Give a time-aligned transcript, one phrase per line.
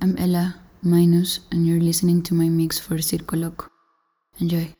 [0.00, 3.68] I'm Ella Minus, and you're listening to my mix for Circoloco.
[4.38, 4.72] Enjoy.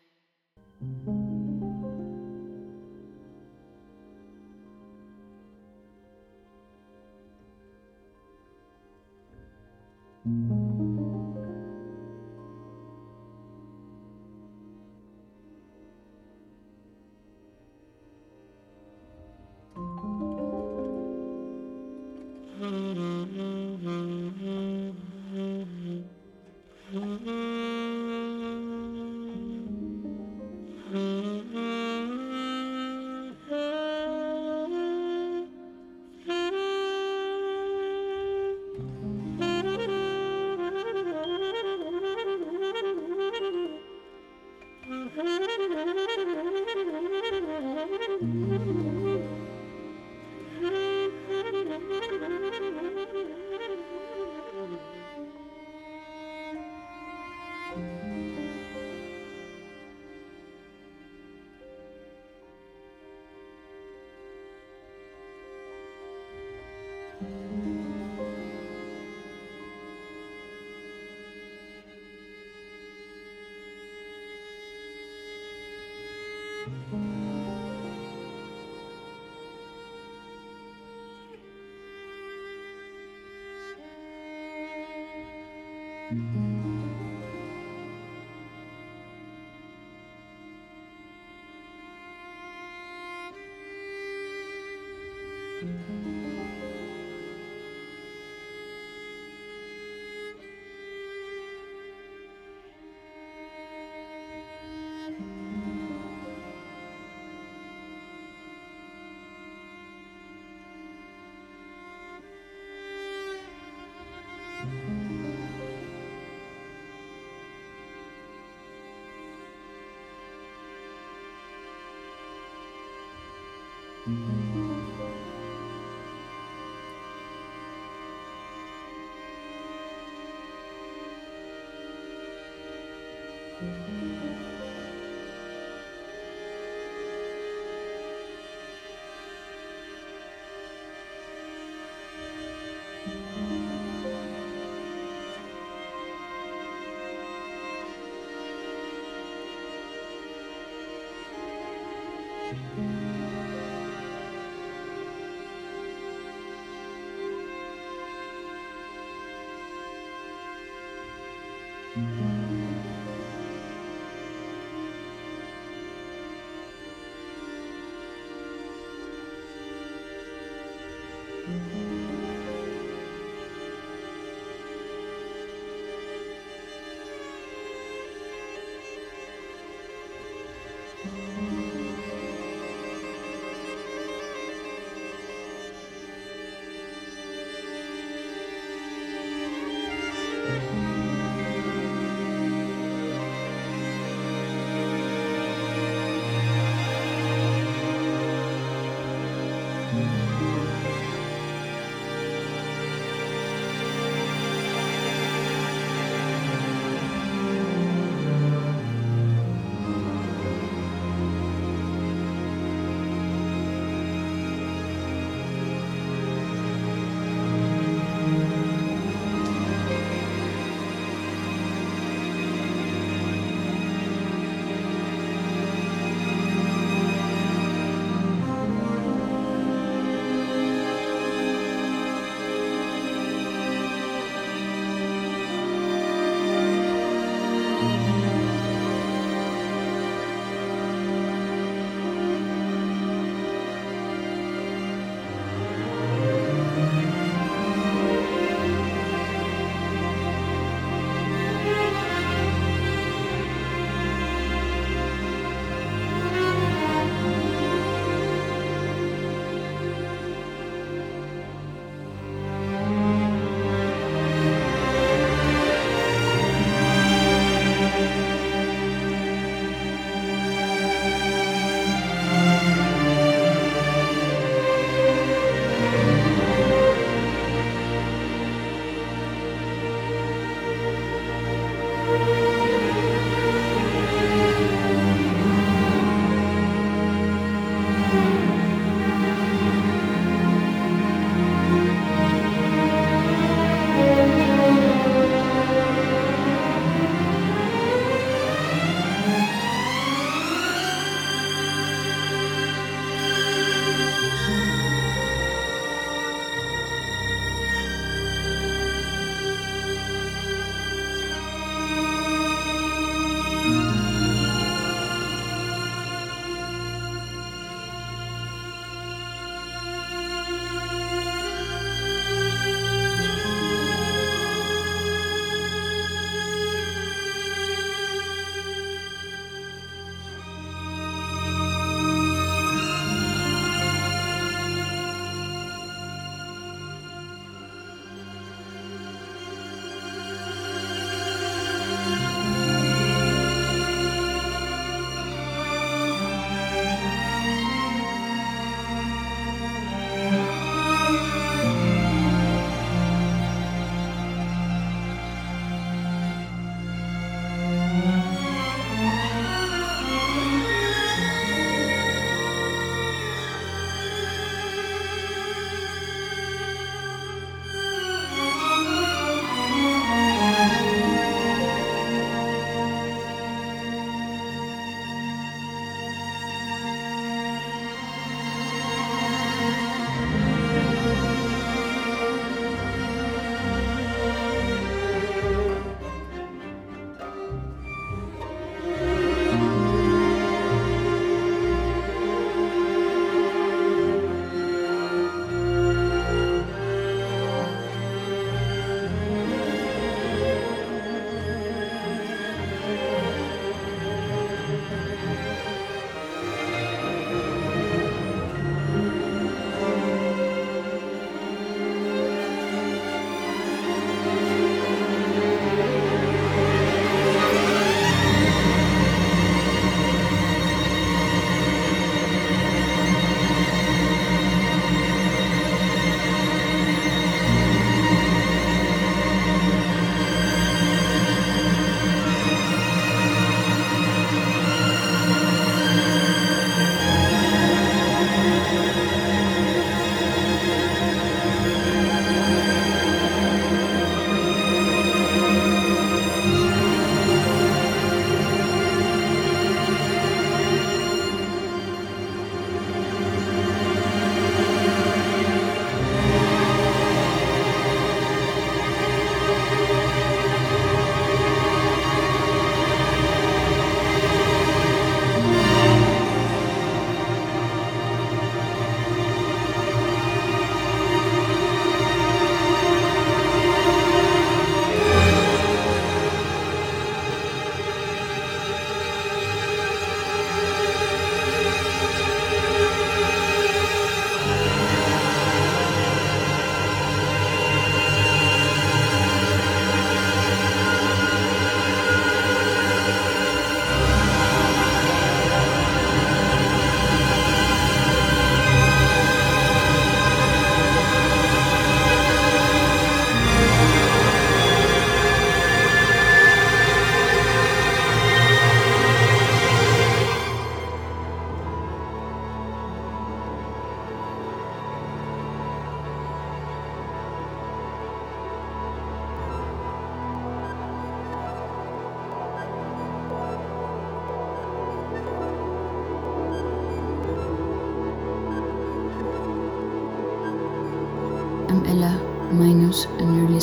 [124.09, 124.58] Música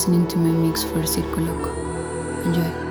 [0.08, 1.72] listening to my mix for Circo Loco.
[2.44, 2.85] Enjoy.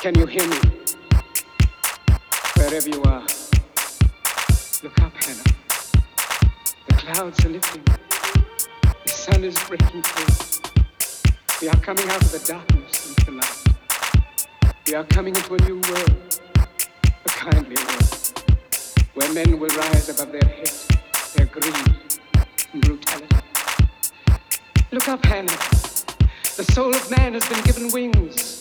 [0.00, 0.56] Can you hear me?
[2.56, 3.20] Wherever you are,
[4.82, 5.44] look up, Hannah.
[6.88, 7.84] The clouds are lifting.
[8.82, 10.70] The sun is breaking through.
[11.60, 14.74] We are coming out of the darkness into the light.
[14.86, 18.42] We are coming into a new world, a kindly world,
[19.12, 20.86] where men will rise above their hate,
[21.34, 22.18] their greed,
[22.72, 23.36] and brutality.
[24.92, 25.58] Look up, Hannah.
[26.56, 28.59] The soul of man has been given wings,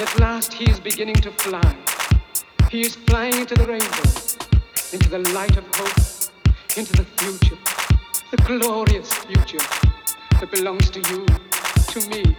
[0.00, 1.76] and at last he is beginning to fly.
[2.70, 4.08] He is flying into the rainbow,
[4.94, 6.32] into the light of hope,
[6.78, 7.58] into the future,
[8.30, 9.64] the glorious future
[10.40, 11.26] that belongs to you,
[11.92, 12.34] to me,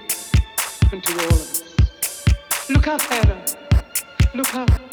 [0.92, 2.70] and to all of us.
[2.70, 3.46] Look up, Hannah.
[4.34, 4.91] Look up.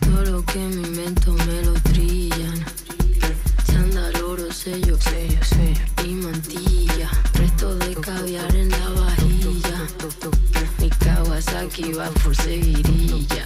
[0.00, 2.64] Todo lo que me invento me lo trillan.
[3.66, 7.10] Sándalo, oro, sello, sello, sello y mantilla.
[7.34, 9.86] Resto de caviar en la vajilla.
[10.78, 13.44] Mi Kawasaki va por seguirilla.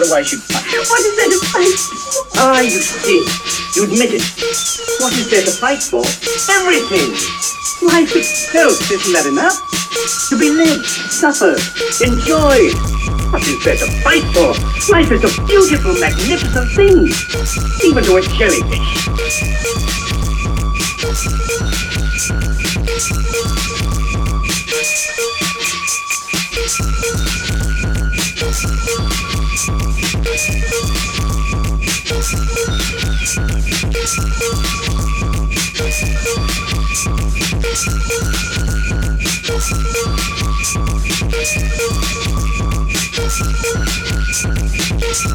[0.00, 0.64] Otherwise you'd fight.
[0.90, 2.24] What is there to fight for?
[2.40, 3.28] Ah, you did.
[3.76, 4.24] You admit it.
[5.00, 6.04] What is there to fight for?
[6.48, 7.12] Everything.
[7.86, 9.56] Life itself, isn't that enough?
[10.28, 11.60] To be lived, suffered,
[12.00, 12.74] enjoyed.
[13.32, 14.56] What is there to fight for?
[14.92, 17.12] Life is a beautiful, magnificent thing.
[17.84, 19.90] Even to a jellyfish.
[45.22, 45.34] Thank